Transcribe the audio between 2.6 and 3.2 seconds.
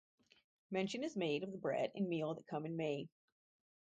in May.